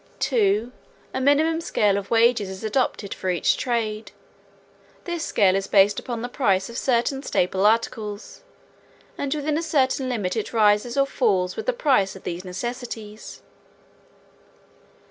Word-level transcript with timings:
2. 0.17 0.71
A 1.13 1.21
minimum 1.21 1.61
scale 1.61 1.95
of 1.95 2.09
wages 2.09 2.49
is 2.49 2.63
adopted 2.63 3.13
for 3.13 3.29
each 3.29 3.55
trade. 3.55 4.11
This 5.03 5.23
scale 5.23 5.55
is 5.55 5.67
based 5.67 5.99
upon 5.99 6.23
the 6.23 6.27
price 6.27 6.69
of 6.71 6.77
certain 6.79 7.21
staple 7.21 7.67
articles, 7.67 8.41
and 9.15 9.31
within 9.31 9.59
a 9.59 9.61
certain 9.61 10.09
limit 10.09 10.35
it 10.35 10.53
rises 10.53 10.97
or 10.97 11.05
falls 11.05 11.55
with 11.55 11.67
the 11.67 11.71
price 11.71 12.15
of 12.15 12.23
these 12.23 12.43
necessities. 12.43 13.43